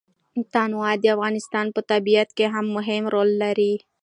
[0.53, 3.73] تنوع د افغانستان په طبیعت کې مهم رول لري.